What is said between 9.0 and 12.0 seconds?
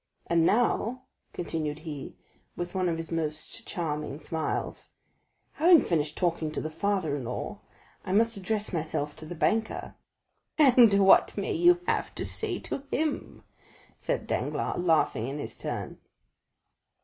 to the banker." "And what may you